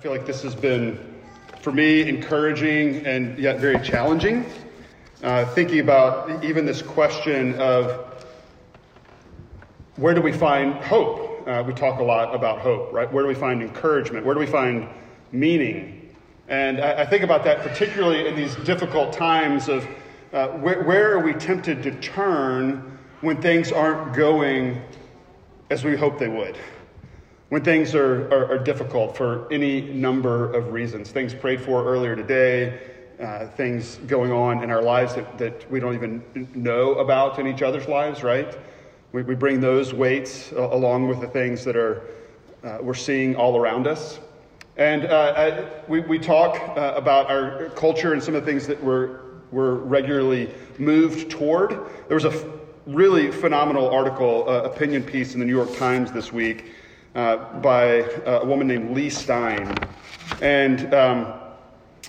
[0.00, 0.98] feel like this has been,
[1.60, 4.46] for me, encouraging and yet very challenging.
[5.22, 8.06] Uh, thinking about even this question of
[9.96, 11.46] where do we find hope?
[11.46, 13.12] Uh, we talk a lot about hope, right?
[13.12, 14.24] Where do we find encouragement?
[14.24, 14.88] Where do we find
[15.32, 16.16] meaning?
[16.48, 19.86] And I, I think about that particularly in these difficult times of
[20.32, 24.80] uh, where, where are we tempted to turn when things aren't going
[25.68, 26.56] as we hope they would?
[27.50, 31.10] When things are, are, are, difficult for any number of reasons.
[31.10, 32.78] Things prayed for earlier today,
[33.20, 36.22] uh, things going on in our lives that, that we don't even
[36.54, 38.56] know about in each other's lives, right?
[39.10, 42.06] We, we bring those weights uh, along with the things that are
[42.62, 44.20] uh, we're seeing all around us.
[44.76, 48.66] And uh, I, we, we talk uh, about our culture and some of the things
[48.68, 51.70] that we're, we're regularly moved toward.
[52.06, 52.44] There was a f-
[52.86, 56.66] really phenomenal article, uh, opinion piece in the New York Times this week
[57.14, 57.84] uh, by
[58.24, 59.74] a woman named Leigh Stein.
[60.40, 61.34] And um,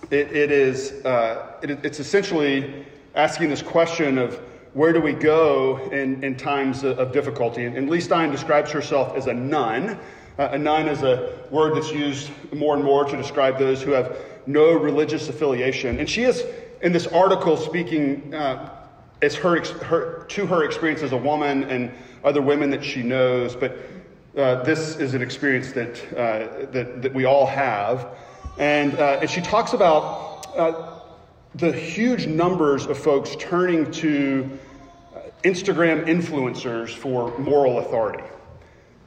[0.10, 2.86] it, it is, uh, it, it's essentially
[3.16, 4.40] asking this question of
[4.74, 7.66] where do we go in, in times of difficulty?
[7.66, 10.00] And, and Leigh Stein describes herself as a none.
[10.40, 13.92] Uh, a none is a word that's used more and more to describe those who
[13.92, 16.00] have no religious affiliation.
[16.00, 16.44] And she is,
[16.82, 18.78] in this article, speaking uh,
[19.22, 21.92] as her, her, to her experience as a woman and
[22.24, 23.56] other women that she knows.
[23.56, 23.78] But
[24.38, 28.08] uh, this is an experience that, uh, that, that we all have.
[28.58, 31.00] And, uh, and she talks about uh,
[31.56, 34.50] the huge numbers of folks turning to
[35.14, 38.24] uh, Instagram influencers for moral authority.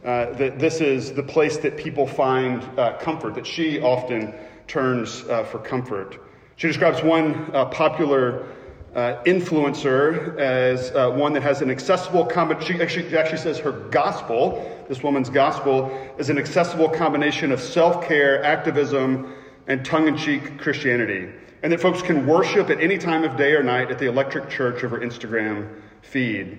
[0.03, 2.63] that this is the place that people find
[3.01, 4.35] comfort, that she often
[4.67, 6.21] turns for comfort.
[6.57, 8.47] She describes one popular
[8.95, 12.77] uh, influencer as uh, one that has an accessible combination.
[12.77, 18.07] She actually, actually says her gospel, this woman's gospel, is an accessible combination of self
[18.07, 19.35] care, activism,
[19.67, 21.29] and tongue in cheek Christianity.
[21.63, 24.51] And that folks can worship at any time of day or night at the electric
[24.51, 26.59] church of her Instagram feed.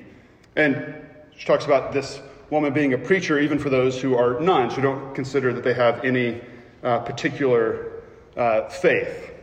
[0.55, 0.95] And
[1.37, 4.81] she talks about this woman being a preacher, even for those who are nones, who
[4.81, 6.41] don't consider that they have any
[6.83, 8.01] uh, particular
[8.35, 9.34] uh, faith.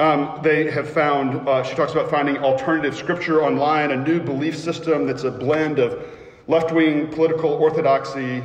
[0.00, 4.56] Um, they have found, uh, she talks about finding alternative scripture online, a new belief
[4.56, 6.02] system that's a blend of
[6.48, 8.42] left wing political orthodoxy,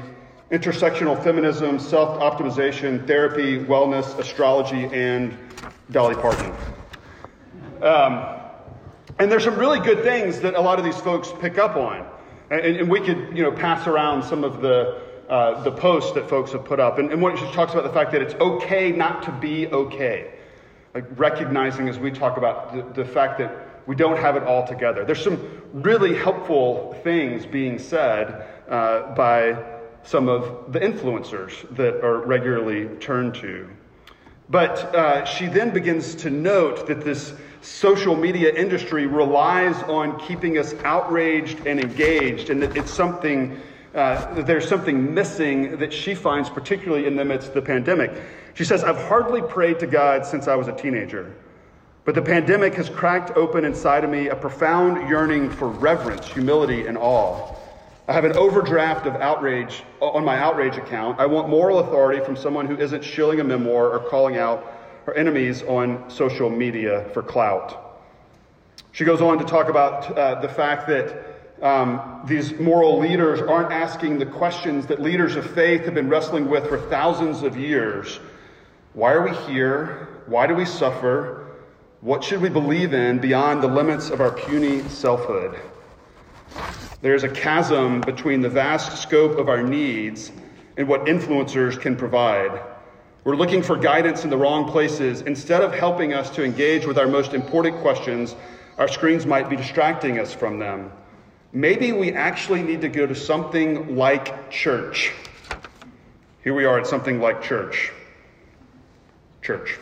[0.51, 5.37] intersectional feminism, self optimization, therapy, wellness, astrology, and
[5.91, 6.51] Dolly Parton.
[7.81, 8.37] Um,
[9.17, 12.05] and there's some really good things that a lot of these folks pick up on.
[12.51, 16.27] And, and we could, you know, pass around some of the, uh, the posts that
[16.27, 16.99] folks have put up.
[16.99, 20.34] And, and what she talks about the fact that it's okay not to be okay
[20.95, 23.53] like recognizing as we talk about the, the fact that
[23.85, 25.03] we don't have it all together.
[25.03, 29.63] There's some really helpful things being said uh, by
[30.03, 33.69] some of the influencers that are regularly turned to.
[34.49, 40.57] But uh, she then begins to note that this social media industry relies on keeping
[40.57, 43.59] us outraged and engaged, and that it's something,
[43.95, 48.11] uh, there's something missing that she finds, particularly in the midst of the pandemic.
[48.53, 51.33] She says, I've hardly prayed to God since I was a teenager,
[52.03, 56.87] but the pandemic has cracked open inside of me a profound yearning for reverence, humility,
[56.87, 57.55] and awe.
[58.07, 61.19] I have an overdraft of outrage on my outrage account.
[61.19, 64.73] I want moral authority from someone who isn't shilling a memoir or calling out
[65.05, 68.01] her enemies on social media for clout.
[68.91, 73.71] She goes on to talk about uh, the fact that um, these moral leaders aren't
[73.71, 78.19] asking the questions that leaders of faith have been wrestling with for thousands of years
[78.95, 80.07] why are we here?
[80.25, 81.57] Why do we suffer?
[81.99, 85.59] What should we believe in beyond the limits of our puny selfhood?
[87.01, 90.31] There's a chasm between the vast scope of our needs
[90.77, 92.57] and what influencers can provide.
[93.25, 95.23] We're looking for guidance in the wrong places.
[95.23, 98.33] Instead of helping us to engage with our most important questions,
[98.77, 100.89] our screens might be distracting us from them.
[101.55, 105.13] Maybe we actually need to go to something like church.
[106.43, 107.91] Here we are at something like church
[109.41, 109.77] church.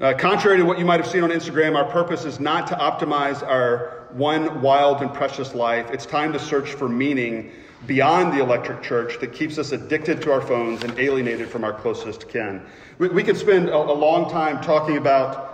[0.00, 2.74] Uh, contrary to what you might have seen on Instagram, our purpose is not to
[2.74, 5.90] optimize our one wild and precious life.
[5.90, 7.50] It's time to search for meaning
[7.86, 11.72] beyond the electric church that keeps us addicted to our phones and alienated from our
[11.72, 12.62] closest kin.
[12.98, 15.49] We, we could spend a, a, long time talking about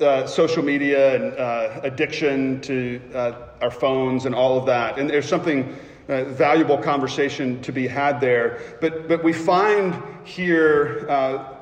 [0.00, 4.98] uh, social media and uh, addiction to uh, our phones and all of that.
[4.98, 5.76] And there's something
[6.08, 8.60] uh, valuable conversation to be had there.
[8.80, 11.56] But, but we find here uh,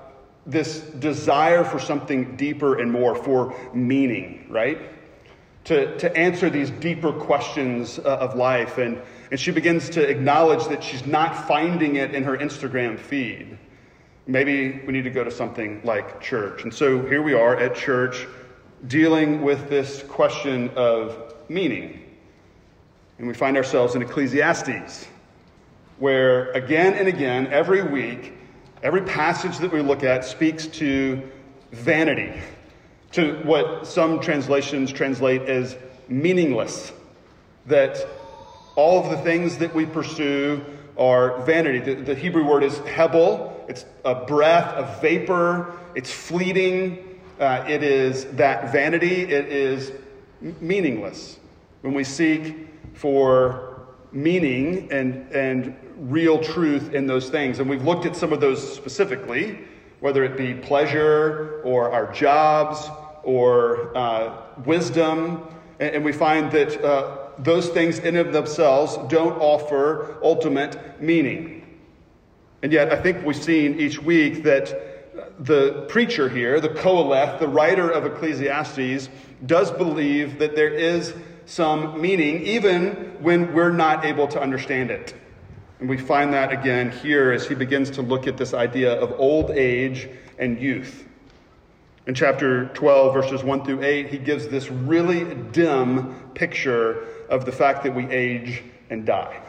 [0.46, 4.78] this desire for something deeper and more, for meaning, right?
[5.64, 8.76] To, to answer these deeper questions uh, of life.
[8.78, 9.00] And,
[9.30, 13.58] and she begins to acknowledge that she's not finding it in her Instagram feed.
[14.26, 16.62] Maybe we need to go to something like church.
[16.62, 18.26] And so here we are at church
[18.86, 22.00] dealing with this question of meaning.
[23.18, 25.06] And we find ourselves in Ecclesiastes,
[25.98, 28.32] where again and again, every week,
[28.82, 31.22] every passage that we look at speaks to
[31.70, 32.32] vanity,
[33.12, 35.76] to what some translations translate as
[36.08, 36.92] meaningless.
[37.66, 38.06] That
[38.74, 40.64] all of the things that we pursue
[40.98, 41.78] are vanity.
[41.78, 47.82] The, the Hebrew word is hebel, it's a breath, a vapor, it's fleeting, uh, it
[47.82, 49.92] is that vanity, it is
[50.60, 51.38] meaningless.
[51.82, 58.06] When we seek for meaning and, and real truth in those things, and we've looked
[58.06, 59.58] at some of those specifically,
[60.00, 62.88] whether it be pleasure or our jobs
[63.22, 65.42] or uh, wisdom,
[65.80, 71.00] and, and, we find that uh, those things in and of themselves don't offer ultimate
[71.00, 71.63] meaning.
[72.64, 77.46] And yet, I think we've seen each week that the preacher here, the Qoheleth, the
[77.46, 79.10] writer of Ecclesiastes,
[79.44, 81.12] does believe that there is
[81.44, 85.14] some meaning, even when we're not able to understand it.
[85.78, 89.12] And we find that again here as he begins to look at this idea of
[89.20, 90.08] old age
[90.38, 91.06] and youth.
[92.06, 97.52] In chapter 12, verses 1 through 8, he gives this really dim picture of the
[97.52, 99.42] fact that we age and die.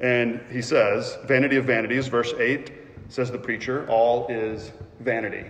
[0.00, 2.72] And he says, Vanity of vanities, verse 8,
[3.08, 5.44] says the preacher, all is vanity.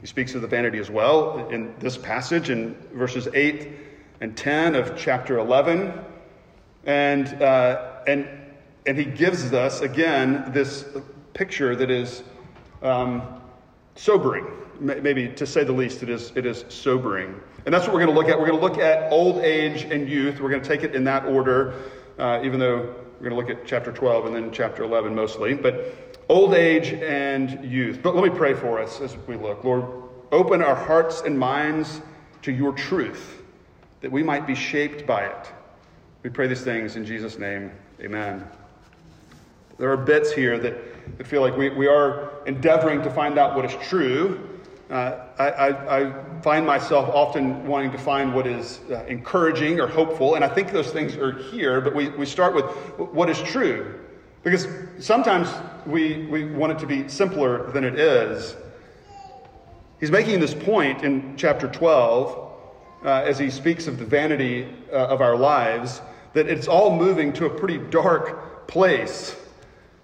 [0.00, 3.68] He speaks of the vanity as well in this passage in verses 8
[4.20, 5.92] and 10 of chapter 11.
[6.84, 8.28] And, uh, and,
[8.86, 10.84] and he gives us, again, this
[11.34, 12.22] picture that is
[12.82, 13.22] um,
[13.96, 14.46] sobering.
[14.80, 17.40] Maybe to say the least, it is, it is sobering.
[17.66, 18.38] And that's what we're going to look at.
[18.38, 20.40] We're going to look at old age and youth.
[20.40, 21.74] We're going to take it in that order,
[22.18, 25.54] uh, even though we're going to look at chapter 12 and then chapter 11 mostly.
[25.54, 27.98] But old age and youth.
[28.00, 29.64] But let me pray for us as we look.
[29.64, 29.84] Lord,
[30.30, 32.00] open our hearts and minds
[32.42, 33.42] to your truth
[34.02, 35.52] that we might be shaped by it.
[36.22, 37.72] We pray these things in Jesus' name.
[38.00, 38.46] Amen.
[39.78, 43.56] There are bits here that, that feel like we, we are endeavoring to find out
[43.56, 44.47] what is true.
[44.90, 50.34] Uh, I, I, find myself often wanting to find what is uh, encouraging or hopeful,
[50.34, 52.64] and I think those things are here, but we, we start with
[52.96, 54.00] what is true.
[54.42, 54.66] Because
[54.98, 55.50] sometimes
[55.84, 58.56] we, we want it to be simpler than it is.
[60.00, 62.50] He's making this point in chapter 12
[63.04, 66.00] uh, as he speaks of the vanity uh, of our lives
[66.32, 69.36] that it's all moving to a pretty dark place.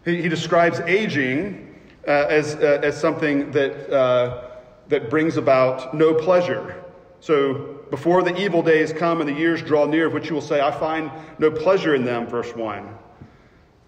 [0.05, 1.75] He, he describes aging
[2.07, 4.53] uh, as, as something that
[4.89, 6.85] that brings about no pleasure.
[7.21, 10.61] So before the evil days come and the years draw near, which you will say,
[10.61, 12.89] I find no pleasure in them, verse 1.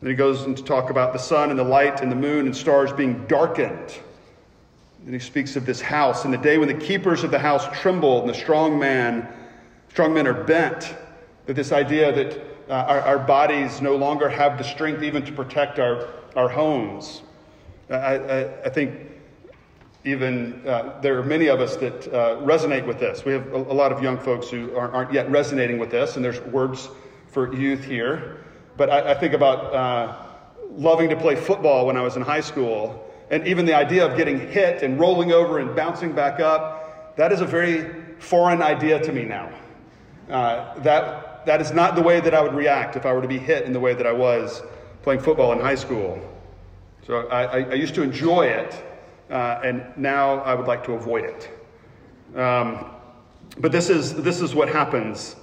[0.00, 2.56] Then he goes into talk about the sun and the light and the moon and
[2.56, 3.98] stars being darkened.
[5.04, 7.66] Then he speaks of this house and the day when the keepers of the house
[7.80, 9.28] tremble and the strong man,
[9.88, 10.94] strong men are bent.
[11.46, 12.38] That this idea that
[12.68, 17.22] uh, our, our, bodies no longer have the strength even to protect our, our homes.
[17.88, 18.98] I, I, I think
[20.06, 23.24] even uh, there are many of us that uh, resonate with this.
[23.24, 26.14] We have a, a lot of young folks who aren't, aren't, yet resonating with this,
[26.14, 26.88] and there's words
[27.26, 28.44] for youth here.
[28.76, 30.16] But I, I think about uh,
[30.70, 34.16] loving to play football when I was in high school, and even the idea of
[34.16, 39.00] getting hit and rolling over and bouncing back up, that is a very foreign idea
[39.00, 39.50] to me now.
[40.30, 43.28] Uh, that, that is not the way that I would react if I were to
[43.28, 44.62] be hit in the way that I was
[45.02, 46.20] playing football in high school.
[47.06, 48.84] So I, I used to enjoy it
[49.30, 52.38] uh, and now I would like to avoid it.
[52.38, 52.86] Um,
[53.58, 55.36] but this is, this is what happens.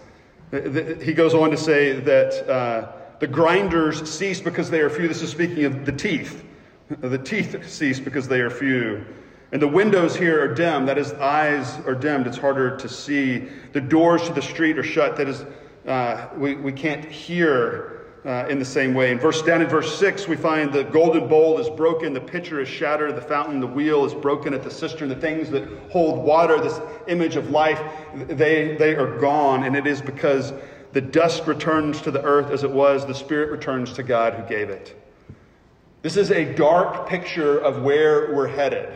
[0.52, 5.08] He goes on to say that uh, the grinders cease because they are few.
[5.08, 6.46] This is speaking of the teeth.
[6.90, 9.04] The teeth cease because they are few.
[9.52, 10.86] And the windows here are dim.
[10.86, 12.28] That is, eyes are dimmed.
[12.28, 13.48] It's harder to see.
[13.72, 15.16] The doors to the street are shut.
[15.18, 15.46] That is,
[15.88, 19.12] uh, we, we can't hear uh, in the same way.
[19.12, 22.62] In verse down in verse six, we find the golden bowl is broken, the pitcher
[22.62, 25.10] is shattered, the fountain, the wheel is broken at the cistern.
[25.10, 27.82] The things that hold water, this image of life,
[28.13, 30.53] they they are gone, and it is because
[30.94, 34.44] the dust returns to the earth as it was, the spirit returns to God who
[34.44, 34.96] gave it.
[36.03, 38.89] This is a dark picture of where we're headed.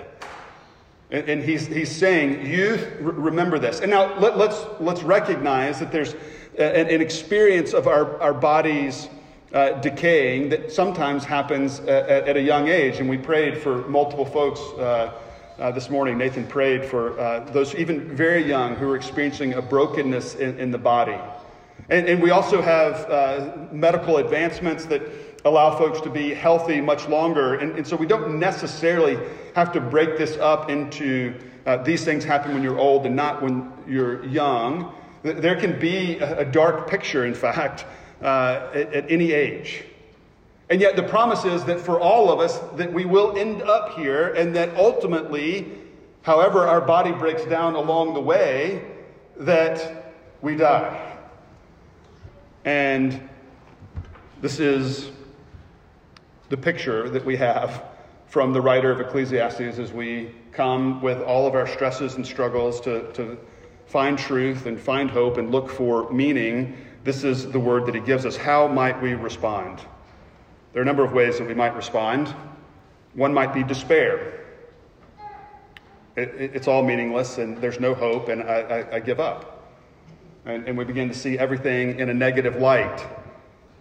[1.09, 3.79] And, and he's, he's saying, youth, remember this.
[3.79, 6.13] And now let, let's, let's recognize that there's
[6.59, 9.07] an, an experience of our, our bodies
[9.53, 12.99] uh, decaying that sometimes happens at, at, a young age.
[12.99, 15.13] And we prayed for multiple folks uh,
[15.59, 16.17] uh, this morning.
[16.17, 20.71] Nathan prayed for uh, those even very young who are experiencing a brokenness in, in
[20.71, 21.17] the body.
[21.89, 25.01] And, and we also have uh, medical advancements that
[25.45, 27.55] allow folks to be healthy much longer.
[27.55, 29.17] And, and so we don't necessarily
[29.55, 33.41] have to break this up into uh, these things happen when you're old and not
[33.41, 34.93] when you're young.
[35.23, 37.85] There can be a, dark picture, in fact,
[38.21, 39.83] uh, at, at any age.
[40.69, 43.97] And yet the promise is that for all of us, that we will end up
[43.97, 45.71] here and that ultimately,
[46.23, 48.83] however our body breaks down along the way,
[49.37, 51.17] that we die.
[52.65, 53.29] And
[54.41, 55.09] this is
[56.49, 57.83] the picture that we have
[58.27, 62.81] from the writer of Ecclesiastes as we come with all of our stresses and struggles
[62.81, 63.37] to, to
[63.85, 66.75] find truth and find hope and look for meaning.
[67.07, 68.35] This is the word that he gives us.
[68.35, 69.79] How might we respond?
[70.73, 72.35] There are a number of ways that we might respond.
[73.13, 74.43] One might be despair.
[76.17, 79.73] It, it, it's all meaningless and there's no hope, and I, I, I give up.
[80.45, 83.07] And, and we begin to see everything in a negative light.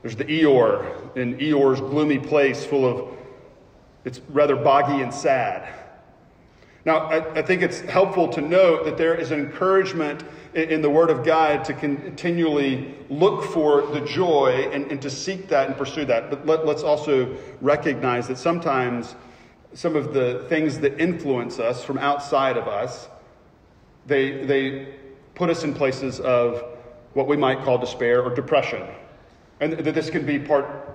[0.03, 3.19] There's the Eeyore, in Eeyore's gloomy place full of,
[4.05, 5.75] it's rather boggy and sad.
[6.87, 10.23] Now, I, I, think it's helpful to note that there is an encouragement
[10.55, 15.11] in, in, the Word of God to continually look for the joy and, and to
[15.11, 16.31] seek that and pursue that.
[16.31, 19.17] But let, let's also recognize that sometimes
[19.75, 23.09] some of the things that influence us from outside of us,
[24.07, 24.95] they, they
[25.35, 26.65] put us in places of
[27.15, 28.87] what we might call despair or depression.
[29.59, 30.86] And that this can be part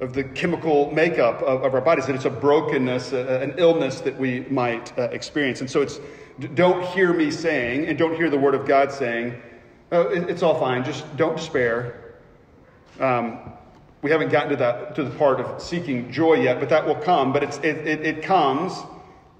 [0.00, 4.00] of the chemical makeup of, of our bodies, that it's a brokenness, a, an illness
[4.00, 5.60] that we might uh, experience.
[5.60, 6.00] And so it's
[6.54, 9.40] don't hear me saying, and don't hear the word of God saying,
[9.92, 12.14] oh, it, it's all fine, just don't despair.
[12.98, 13.38] Um,
[14.02, 16.94] we haven't gotten to that to the part of seeking joy yet, but that will
[16.94, 17.32] come.
[17.32, 18.72] But it's, it, it, it comes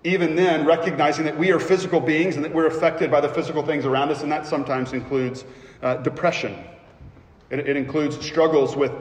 [0.02, 3.62] even then, recognizing that we are physical beings and that we're affected by the physical
[3.62, 5.44] things around us, and that sometimes includes
[5.82, 6.56] uh, depression.
[7.50, 8.92] It, it includes struggles with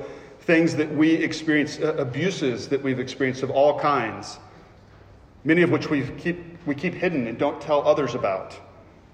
[0.41, 4.39] things that we experience, uh, abuses that we've experienced of all kinds,
[5.43, 8.55] many of which we keep, we keep hidden and don't tell others about.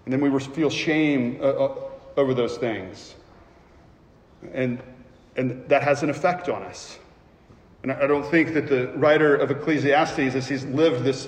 [0.05, 1.75] And then we feel shame uh, uh,
[2.17, 3.15] over those things.
[4.53, 4.81] And,
[5.35, 6.99] and that has an effect on us.
[7.83, 11.27] And I don't think that the writer of Ecclesiastes, as he's lived this,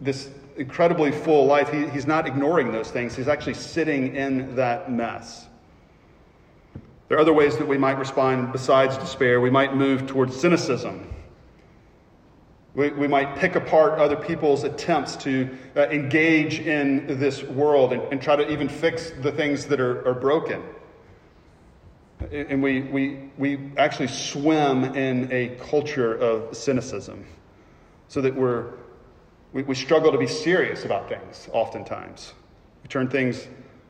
[0.00, 3.14] this incredibly full life, he, he's not ignoring those things.
[3.16, 5.46] He's actually sitting in that mess.
[7.08, 9.40] There are other ways that we might respond besides despair.
[9.40, 11.10] We might move towards cynicism.
[12.74, 18.02] We, we might pick apart other people's attempts to uh, engage in this world and,
[18.10, 20.60] and, try to even fix the things that are, are broken.
[22.32, 27.24] And we, we, we actually swim in a culture of cynicism
[28.08, 28.72] so that we're,
[29.52, 32.32] we, we struggle to be serious about things oftentimes.
[32.82, 33.46] We turn things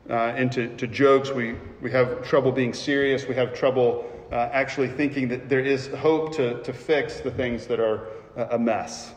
[0.09, 1.31] uh, into to jokes.
[1.31, 3.27] We, we have trouble being serious.
[3.27, 7.67] We have trouble uh, actually thinking that there is hope to, to fix the things
[7.67, 9.13] that are a mess,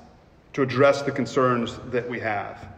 [0.53, 2.69] to address the concerns that we have.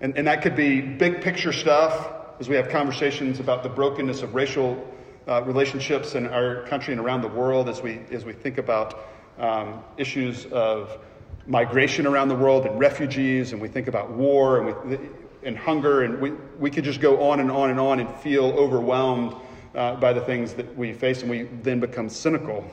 [0.00, 4.22] And, and that could be big picture stuff as we have conversations about the brokenness
[4.22, 4.86] of racial
[5.26, 9.06] uh, relationships in our country and around the world, as we, as we think about
[9.38, 10.98] um, issues of
[11.46, 14.98] migration around the world and refugees, and we think about war, and we,
[15.44, 18.46] and hunger, and we, we could just go on and on and on and feel
[18.46, 19.34] overwhelmed
[19.74, 22.64] uh, by the things that we face, and we then become cynical.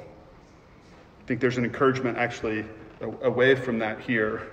[1.20, 2.66] I think there's an encouragement actually
[3.22, 4.52] away from that here.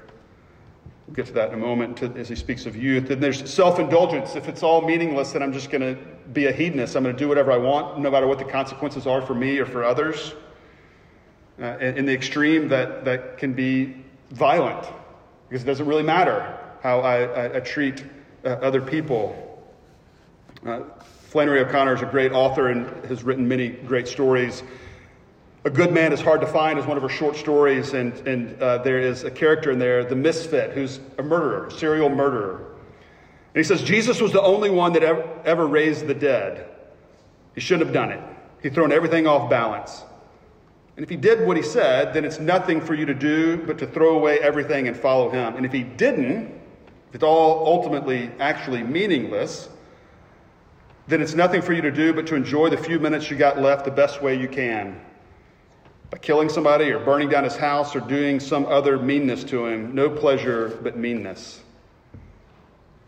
[1.06, 3.10] We'll get to that in a moment as he speaks of youth.
[3.10, 4.36] And there's self indulgence.
[4.36, 6.00] If it's all meaningless, then I'm just going to
[6.32, 6.96] be a hedonist.
[6.96, 9.58] I'm going to do whatever I want, no matter what the consequences are for me
[9.58, 10.34] or for others.
[11.60, 13.96] Uh, in the extreme, that, that can be
[14.30, 14.86] violent
[15.48, 18.04] because it doesn't really matter how I, I, I treat
[18.44, 19.44] uh, other people.
[20.64, 20.80] Uh,
[21.28, 24.62] Flannery O'Connor is a great author and has written many great stories.
[25.64, 28.62] A Good Man is Hard to Find is one of her short stories, and, and
[28.62, 32.76] uh, there is a character in there, the misfit, who's a murderer, a serial murderer.
[33.54, 36.68] And he says, Jesus was the only one that ever, ever raised the dead.
[37.54, 38.22] He shouldn't have done it.
[38.62, 40.02] He'd thrown everything off balance.
[40.96, 43.78] And if he did what he said, then it's nothing for you to do but
[43.78, 45.56] to throw away everything and follow him.
[45.56, 46.57] And if he didn't,
[47.12, 49.68] it's all ultimately actually meaningless,
[51.06, 53.58] then it's nothing for you to do but to enjoy the few minutes you got
[53.58, 55.00] left the best way you can.
[56.10, 59.94] By killing somebody or burning down his house or doing some other meanness to him,
[59.94, 61.62] no pleasure but meanness.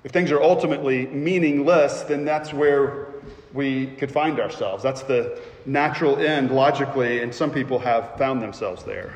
[0.03, 3.09] If things are ultimately meaningless, then that's where
[3.53, 4.83] we could find ourselves.
[4.83, 9.15] That's the natural end, logically, and some people have found themselves there.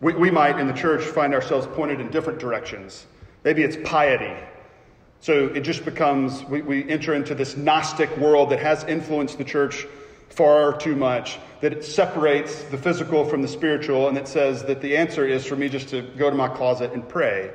[0.00, 3.06] We, we might, in the church, find ourselves pointed in different directions.
[3.44, 4.34] Maybe it's piety.
[5.20, 9.44] So it just becomes, we, we enter into this Gnostic world that has influenced the
[9.44, 9.86] church
[10.30, 14.80] far too much that it separates the physical from the spiritual and it says that
[14.80, 17.50] the answer is for me just to go to my closet and pray.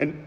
[0.00, 0.24] And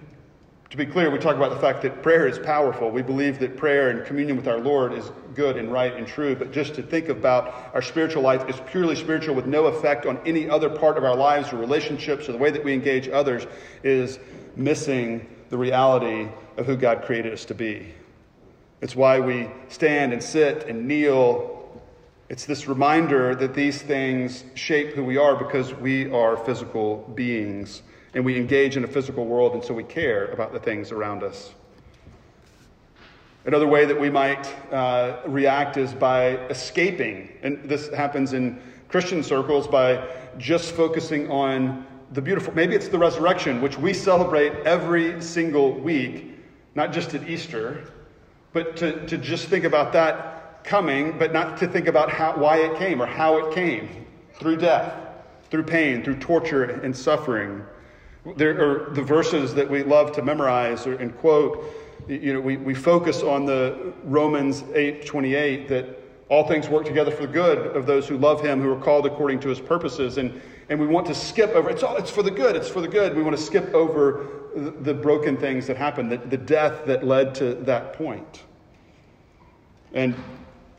[0.71, 2.89] to be clear, we talk about the fact that prayer is powerful.
[2.89, 6.35] We believe that prayer and communion with our Lord is good and right and true.
[6.35, 10.19] But just to think about our spiritual life as purely spiritual with no effect on
[10.25, 13.45] any other part of our lives or relationships or the way that we engage others
[13.83, 14.17] is
[14.55, 17.93] missing the reality of who God created us to be.
[18.81, 21.79] It's why we stand and sit and kneel.
[22.27, 27.83] It's this reminder that these things shape who we are because we are physical beings
[28.15, 31.21] and we engage in a physical world, and so we care about the things around
[31.21, 31.53] us.
[33.45, 37.29] Another way that we might uh, react is by escaping.
[37.43, 40.07] And this happens in Christian circles by
[40.37, 42.55] just focusing on the beautiful.
[42.55, 46.39] Maybe it's the resurrection, which we celebrate every single week,
[46.73, 47.83] not just at Easter,
[48.53, 52.57] but to, to just think about that coming, but not to think about how, why
[52.57, 54.95] it came or how it came through death,
[55.51, 57.61] through pain, through torture and suffering.
[58.35, 61.63] There are the verses that we love to memorize and quote.
[62.07, 67.11] You know, we, we focus on the Romans 8 28 that all things work together
[67.11, 70.17] for the good of those who love him, who are called according to his purposes.
[70.17, 72.81] And, and we want to skip over, it's, all, it's for the good, it's for
[72.81, 73.15] the good.
[73.15, 77.05] We want to skip over the, the broken things that happened, the, the death that
[77.05, 78.43] led to that point.
[79.93, 80.15] And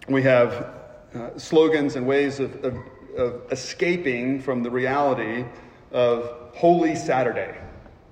[0.08, 0.74] we have
[1.14, 2.76] uh, slogans and ways of, of,
[3.16, 5.44] of escaping from the reality
[5.92, 7.54] of Holy Saturday.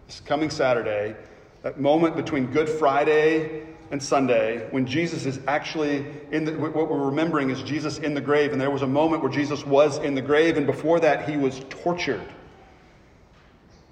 [0.07, 1.17] This coming Saturday,
[1.63, 7.07] that moment between Good Friday and Sunday, when Jesus is actually in the, what we're
[7.07, 8.53] remembering is Jesus in the grave.
[8.53, 11.39] And there was a moment where Jesus was in the grave, and before that, he
[11.39, 12.21] was tortured.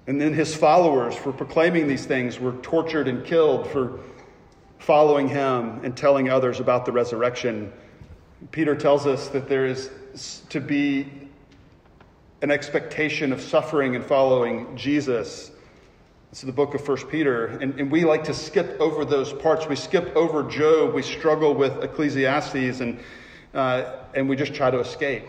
[0.05, 4.01] And then his followers, for proclaiming these things, were tortured and killed for
[4.77, 7.73] following him and telling others about the resurrection.
[8.51, 9.89] Peter tells us that there is
[10.49, 11.22] to be
[12.43, 15.49] an expectation of suffering and following Jesus.
[16.29, 17.45] This is the book of First Peter.
[17.45, 19.65] And, and we like to skip over those parts.
[19.65, 20.93] We skip over Job.
[20.93, 22.99] We struggle with Ecclesiastes, and,
[23.53, 25.23] uh, and we just try to escape.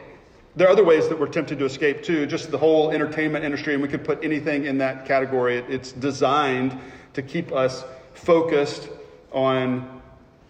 [0.57, 3.74] There are other ways that we're tempted to escape too, just the whole entertainment industry,
[3.74, 5.59] and we could put anything in that category.
[5.68, 6.77] It's designed
[7.12, 8.88] to keep us focused
[9.31, 10.03] on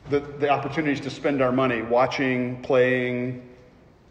[0.08, 3.50] the, the opportunities to spend our money watching, playing,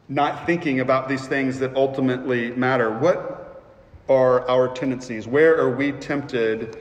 [0.10, 2.92] not thinking about these things that ultimately matter.
[2.92, 3.63] What
[4.10, 5.28] are our tendencies?
[5.28, 6.78] Where are we tempted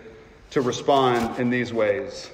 [0.50, 2.30] to respond in these ways?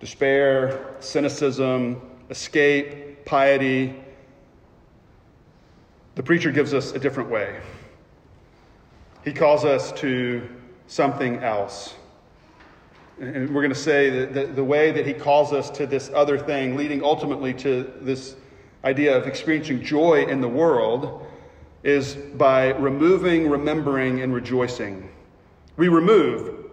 [0.00, 3.96] Despair, cynicism, escape, piety.
[6.14, 7.60] The preacher gives us a different way.
[9.24, 10.48] He calls us to
[10.86, 11.94] something else.
[13.20, 16.38] And we're going to say that the, way that he calls us to this other
[16.38, 18.36] thing, leading ultimately to this
[18.84, 21.26] idea of experiencing joy in the world
[21.82, 25.08] is by removing, remembering, and rejoicing.
[25.76, 26.66] We remove,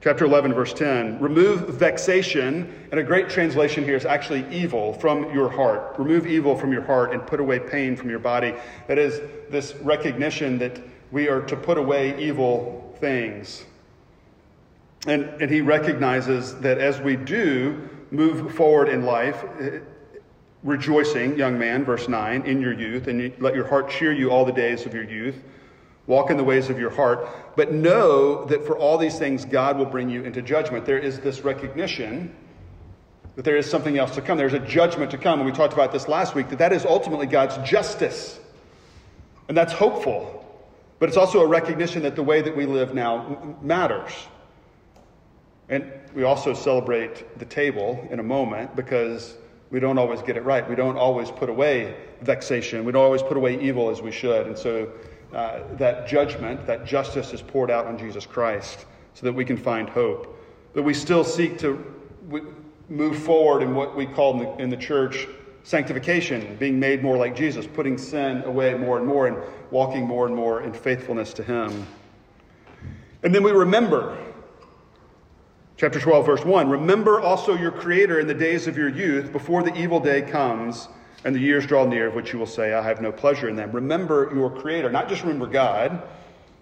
[0.00, 5.32] chapter 11, verse 10, remove vexation, and a great translation here is actually evil from
[5.32, 5.98] your heart.
[5.98, 8.54] Remove evil from your heart and put away pain from your body.
[8.88, 10.80] That is this recognition that
[11.12, 13.64] we are to put away evil things.
[15.06, 19.44] And, and he recognizes that as we do move forward in life,
[20.62, 24.44] rejoicing, young man, verse 9, in your youth, and let your heart cheer you all
[24.44, 25.42] the days of your youth.
[26.06, 29.78] Walk in the ways of your heart, but know that for all these things, God
[29.78, 30.84] will bring you into judgment.
[30.84, 32.34] There is this recognition
[33.36, 34.36] that there is something else to come.
[34.36, 35.38] There's a judgment to come.
[35.38, 38.40] And we talked about this last week, that that is ultimately God's justice.
[39.48, 40.36] And that's hopeful.
[40.98, 44.12] But it's also a recognition that the way that we live now matters.
[45.68, 49.36] And we also celebrate the table in a moment because
[49.70, 50.68] we don't always get it right.
[50.68, 52.84] We don't always put away vexation.
[52.84, 54.46] We don't always put away evil as we should.
[54.46, 54.90] And so
[55.32, 59.56] uh, that judgment, that justice is poured out on Jesus Christ so that we can
[59.56, 60.36] find hope.
[60.74, 61.84] But we still seek to
[62.88, 65.28] move forward in what we call in the, in the church
[65.62, 69.36] sanctification, being made more like Jesus, putting sin away more and more, and
[69.70, 71.86] walking more and more in faithfulness to Him.
[73.22, 74.18] And then we remember
[75.80, 79.62] Chapter 12, verse 1 Remember also your Creator in the days of your youth, before
[79.62, 80.88] the evil day comes
[81.24, 83.56] and the years draw near, of which you will say, I have no pleasure in
[83.56, 83.72] them.
[83.72, 84.90] Remember your Creator.
[84.90, 86.02] Not just remember God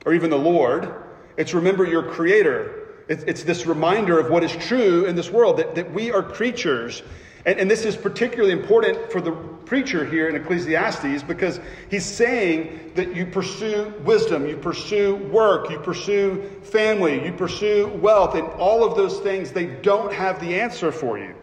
[0.07, 0.94] or even the Lord,
[1.37, 2.90] it's remember your Creator.
[3.09, 7.02] It's, this reminder of what is true in this world that, that we are creatures
[7.46, 9.33] and, and, this is particularly important for the
[9.64, 15.79] preacher here in Ecclesiastes because he's saying that you pursue wisdom, you pursue work, you
[15.79, 20.90] pursue family, you pursue wealth, and all of those things, they don't have the answer
[20.90, 21.35] for you.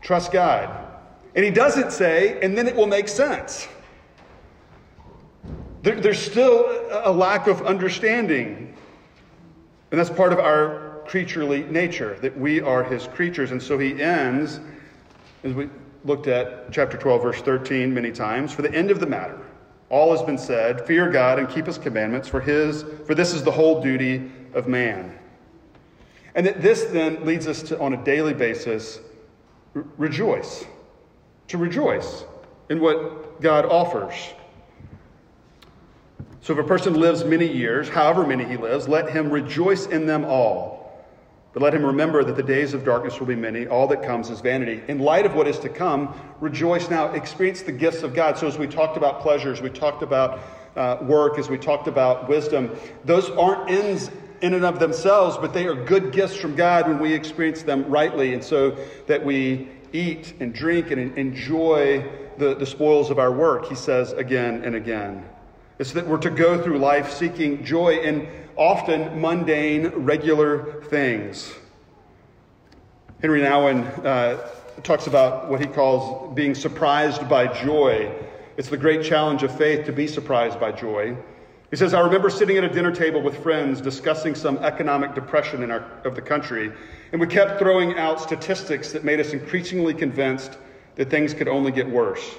[0.00, 0.86] Trust God.
[1.34, 3.68] And he doesn't say, and then it will make sense.
[5.82, 8.76] There, there's still a lack of understanding.
[9.90, 13.50] And that's part of our creaturely nature, that we are his creatures.
[13.50, 14.60] And so he ends,
[15.42, 15.68] as we
[16.04, 19.38] looked at chapter 12, verse 13 many times, for the end of the matter.
[19.88, 23.42] All has been said, fear God and keep his commandments, for his for this is
[23.42, 25.18] the whole duty of man.
[26.36, 29.00] And that this then leads us to on a daily basis
[29.74, 30.64] rejoice.
[31.48, 32.24] To rejoice
[32.68, 34.14] in what God offers.
[36.40, 40.06] So if a person lives many years, however many he lives, let him rejoice in
[40.06, 40.79] them all.
[41.52, 43.66] But let him remember that the days of darkness will be many.
[43.66, 44.82] All that comes is vanity.
[44.86, 47.12] In light of what is to come, rejoice now.
[47.12, 48.38] Experience the gifts of God.
[48.38, 50.40] So, as we talked about pleasures, we talked about
[50.76, 52.70] uh, work, as we talked about wisdom,
[53.04, 54.10] those aren't ends
[54.40, 57.84] in and of themselves, but they are good gifts from God when we experience them
[57.88, 58.32] rightly.
[58.32, 62.08] And so that we eat and drink and enjoy
[62.38, 65.28] the, the spoils of our work, he says again and again.
[65.80, 71.54] It's that we're to go through life seeking joy in often mundane, regular things.
[73.22, 74.46] Henri Nouwen uh,
[74.82, 78.12] talks about what he calls being surprised by joy.
[78.58, 81.16] It's the great challenge of faith to be surprised by joy.
[81.70, 85.62] He says, I remember sitting at a dinner table with friends discussing some economic depression
[85.62, 86.70] in our, of the country,
[87.12, 90.58] and we kept throwing out statistics that made us increasingly convinced
[90.96, 92.34] that things could only get worse.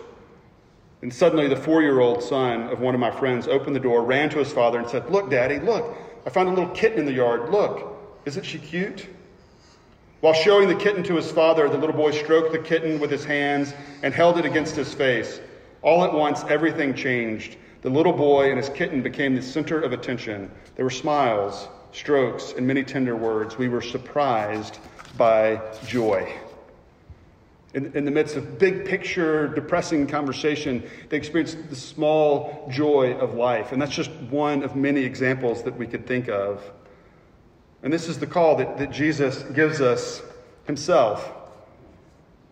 [1.02, 4.04] And suddenly, the four year old son of one of my friends opened the door,
[4.04, 7.06] ran to his father, and said, Look, Daddy, look, I found a little kitten in
[7.06, 7.50] the yard.
[7.50, 9.08] Look, isn't she cute?
[10.20, 13.26] While showing the kitten to his father, the little boy stroked the kitten with his
[13.26, 15.42] hands and held it against his face.
[15.82, 17.58] All at once, everything changed.
[17.82, 20.52] The little boy and his kitten became the center of attention.
[20.76, 23.58] There were smiles, strokes, and many tender words.
[23.58, 24.78] We were surprised
[25.18, 26.32] by joy
[27.74, 33.36] in, in the midst of big picture, depressing conversation, they experience the small joy of
[33.36, 33.72] life.
[33.72, 36.62] And that's just one of many examples that we could think of.
[37.84, 40.22] And this is the call that, that Jesus gives us
[40.66, 41.32] himself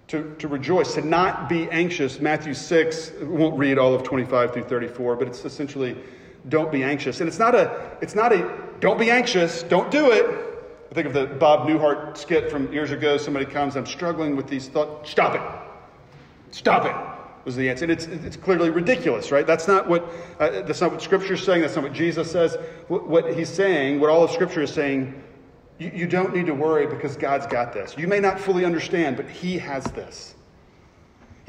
[0.07, 2.19] to, to rejoice, to not be anxious.
[2.19, 5.95] Matthew 6, we won't read all of 25 through 34, but it's essentially
[6.47, 7.19] don't be anxious.
[7.19, 10.48] And it's not a, it's not a don't be anxious, don't do it.
[10.89, 13.17] I think of the Bob Newhart skit from years ago.
[13.17, 15.11] Somebody comes, I'm struggling with these thoughts.
[15.11, 16.55] Stop it.
[16.55, 17.85] Stop it was the answer.
[17.85, 19.45] And it's, it's clearly ridiculous, right?
[19.45, 20.03] That's not what,
[20.39, 21.61] uh, that's not what Scripture is saying.
[21.61, 22.57] That's not what Jesus says.
[22.87, 25.21] What, what he's saying, what all of Scripture is saying,
[25.79, 27.95] you, you don't need to worry because God's got this.
[27.97, 30.35] You may not fully understand, but He has this.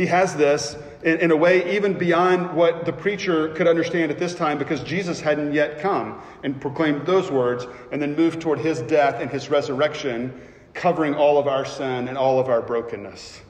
[0.01, 4.19] He has this in, in, a way even beyond what the preacher could understand at
[4.19, 8.61] this time because Jesus hadn't yet come and proclaimed those words and then moved toward
[8.61, 10.41] his death and his resurrection,
[10.73, 13.43] covering all of our sin and all of our brokenness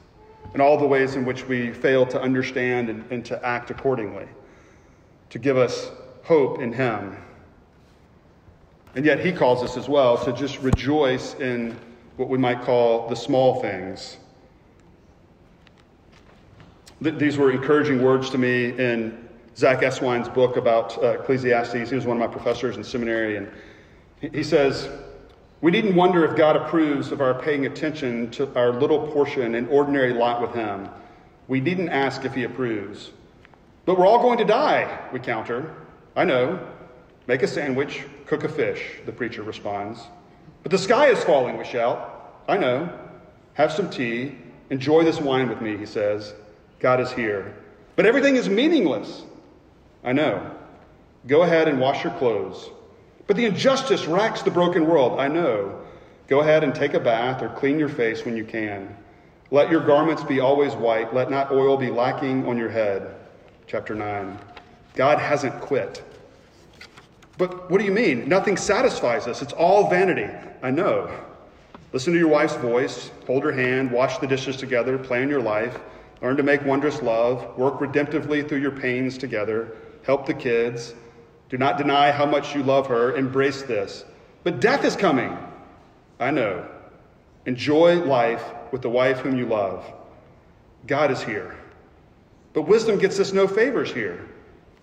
[0.51, 4.27] and all the ways in which we fail to understand and, and to act accordingly,
[5.29, 5.89] to give us
[6.23, 7.15] hope in him.
[8.95, 11.79] And yet he calls us as well to just rejoice in
[12.17, 14.17] what we might call the small things
[17.01, 21.89] these were encouraging words to me in Zack Eswine's book about uh, Ecclesiastes.
[21.89, 23.51] He was one of my professors in seminary, and
[24.31, 24.87] he says,
[25.61, 29.67] We needn't wonder if God approves of our paying attention to our little portion and
[29.69, 30.89] ordinary lot with Him.
[31.47, 33.11] We needn't ask if He approves.
[33.85, 35.75] But we're all going to die, we counter.
[36.15, 36.67] I know.
[37.25, 40.01] Make a sandwich, cook a fish, the preacher responds.
[40.61, 42.43] But the sky is falling, we shout.
[42.47, 42.95] I know.
[43.55, 44.35] Have some tea.
[44.69, 46.33] Enjoy this wine with me, he says.
[46.81, 47.55] God is here.
[47.95, 49.23] But everything is meaningless.
[50.03, 50.51] I know.
[51.27, 52.69] Go ahead and wash your clothes.
[53.27, 55.19] But the injustice racks the broken world.
[55.19, 55.79] I know.
[56.27, 58.95] Go ahead and take a bath or clean your face when you can.
[59.51, 61.13] Let your garments be always white.
[61.13, 63.15] Let not oil be lacking on your head.
[63.67, 64.39] Chapter 9.
[64.95, 66.03] God hasn't quit.
[67.37, 68.27] But what do you mean?
[68.27, 69.41] Nothing satisfies us.
[69.41, 70.27] It's all vanity.
[70.63, 71.11] I know.
[71.93, 75.77] Listen to your wife's voice, hold her hand, wash the dishes together, plan your life.
[76.21, 77.57] Learn to make wondrous love.
[77.57, 79.75] Work redemptively through your pains together.
[80.03, 80.93] Help the kids.
[81.49, 83.15] Do not deny how much you love her.
[83.15, 84.05] Embrace this.
[84.43, 85.37] But death is coming.
[86.19, 86.67] I know.
[87.45, 89.83] Enjoy life with the wife whom you love.
[90.87, 91.55] God is here.
[92.53, 94.27] But wisdom gets us no favors here.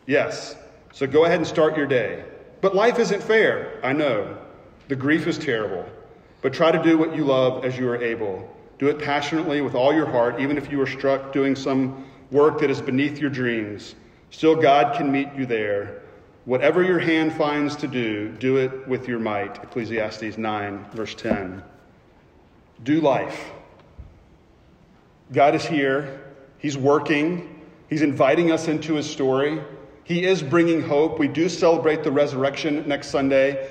[0.06, 0.56] Yes.
[0.92, 2.24] So go ahead and start your day.
[2.60, 3.78] But life isn't fair.
[3.84, 4.36] I know.
[4.88, 5.86] The grief is terrible.
[6.42, 8.48] But try to do what you love as you are able.
[8.78, 12.60] Do it passionately with all your heart, even if you are struck doing some work
[12.60, 13.96] that is beneath your dreams.
[14.30, 16.02] Still, God can meet you there.
[16.44, 19.62] Whatever your hand finds to do, do it with your might.
[19.62, 21.62] Ecclesiastes 9, verse 10.
[22.84, 23.50] Do life.
[25.32, 26.32] God is here.
[26.58, 27.62] He's working.
[27.90, 29.60] He's inviting us into his story.
[30.04, 31.18] He is bringing hope.
[31.18, 33.68] We do celebrate the resurrection next Sunday.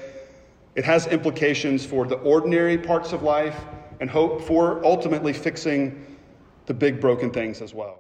[0.76, 3.56] It has implications for the ordinary parts of life
[4.00, 6.18] and hope for ultimately fixing
[6.66, 7.96] the big broken things as well.